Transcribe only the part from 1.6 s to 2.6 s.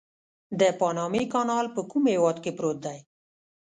په کوم هېواد کې